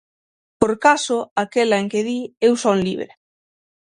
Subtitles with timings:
[0.59, 3.11] Por caso, aquela en que di: Eu son libre.